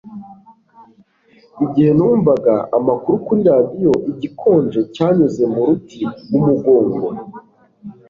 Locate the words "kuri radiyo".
3.25-3.91